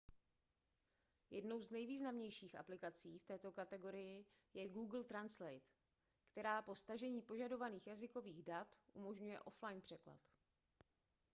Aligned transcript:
jednou 1.31 1.61
z 1.63 1.69
nejvýznamnějších 1.69 2.59
aplikací 2.59 3.19
v 3.19 3.25
této 3.25 3.51
kategorii 3.51 4.25
je 4.53 4.69
google 4.69 5.03
translate 5.03 5.61
která 6.31 6.61
po 6.61 6.75
stažení 6.75 7.21
požadovaných 7.21 7.87
jazykových 7.87 8.43
dat 8.43 8.77
umožňuje 8.93 9.39
offline 9.39 9.81
překlad 9.81 10.19